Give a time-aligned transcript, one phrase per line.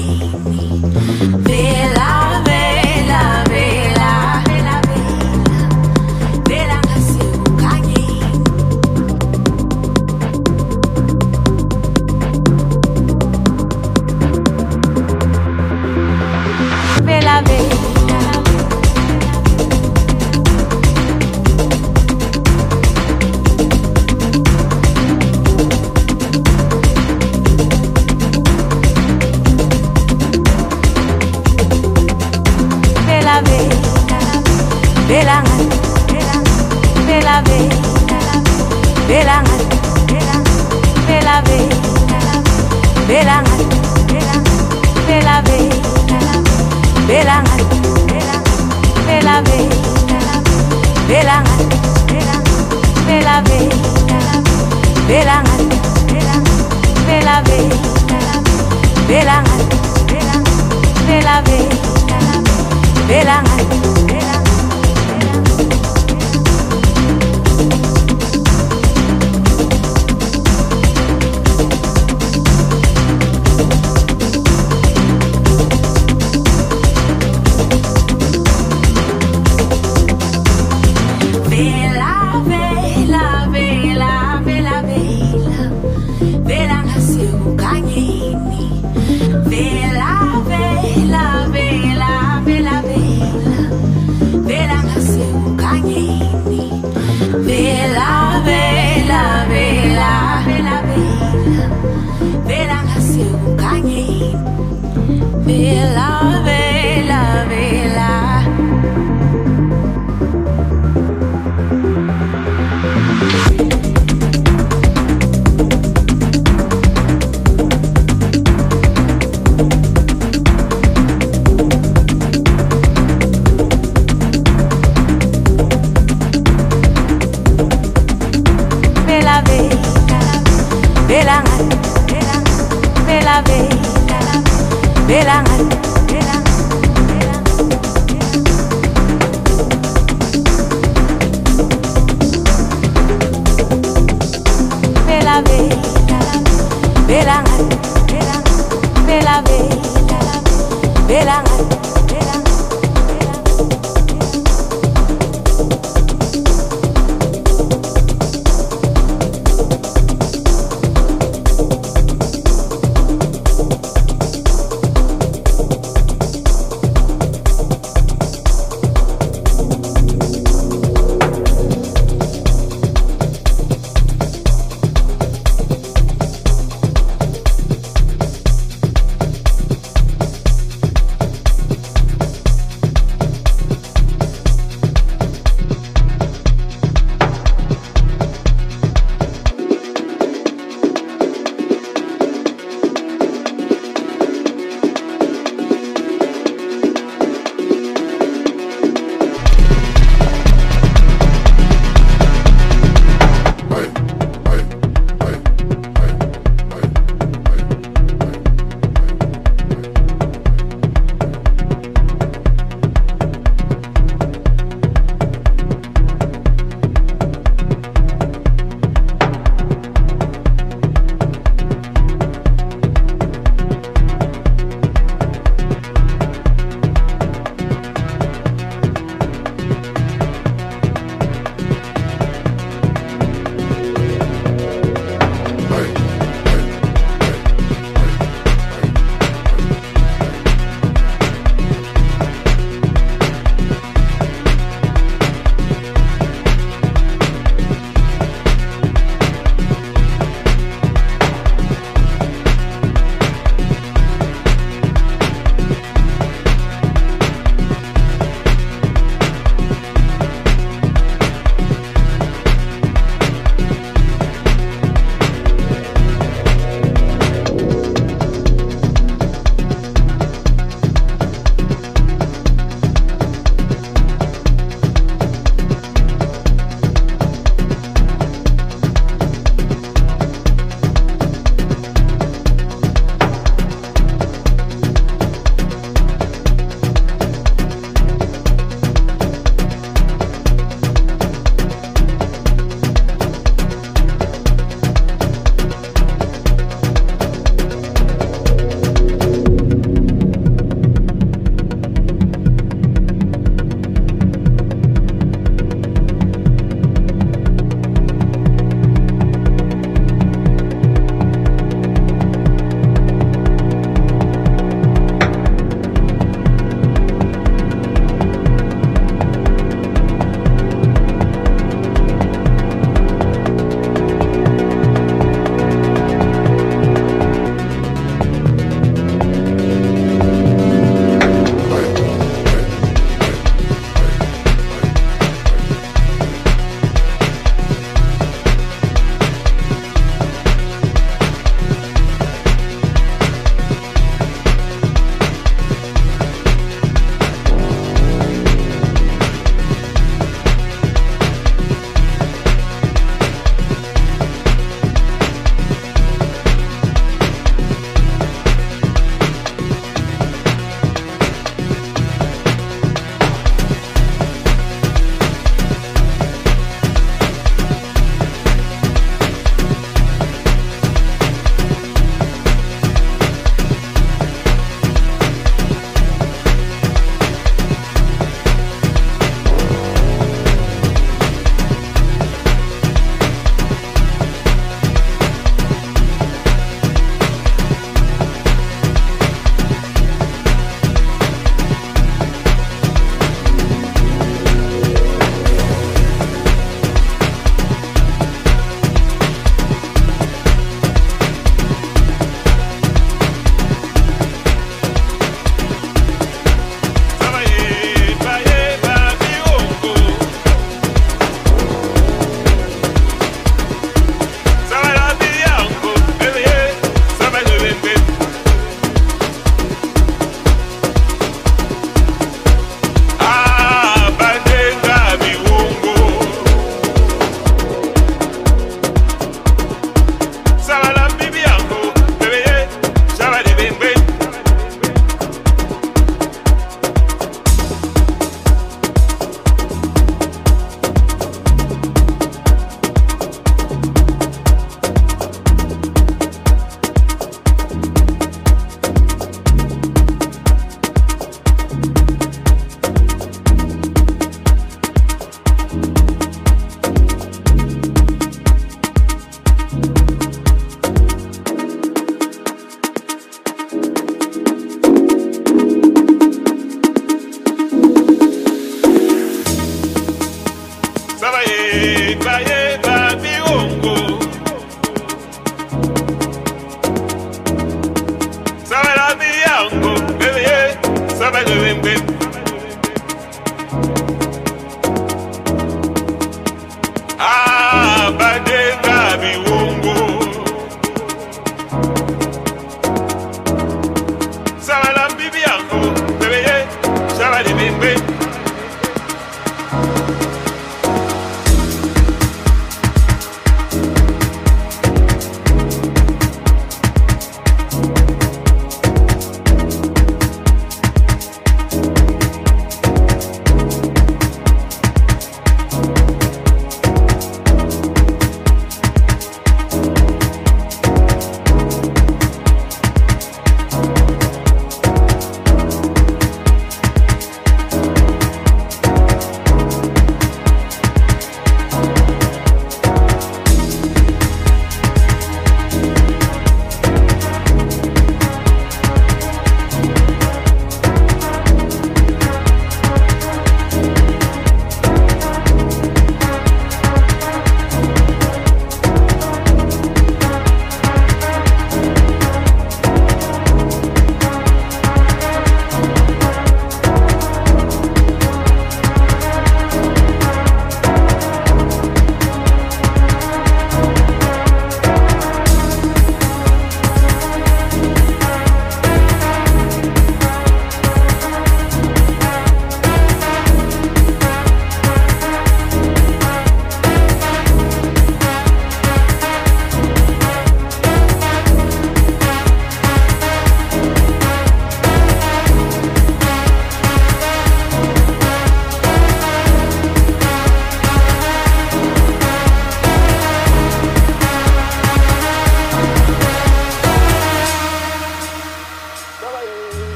[0.00, 0.69] baby.